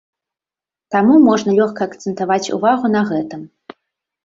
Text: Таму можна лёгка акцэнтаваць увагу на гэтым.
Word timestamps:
Таму 0.95 1.17
можна 1.27 1.49
лёгка 1.59 1.79
акцэнтаваць 1.91 2.51
увагу 2.59 2.93
на 2.97 3.01
гэтым. 3.13 3.41